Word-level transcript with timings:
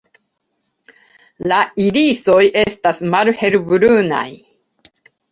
La 1.51 1.59
irisoj 1.83 2.39
estas 2.61 3.01
malhelbrunaj. 3.15 4.23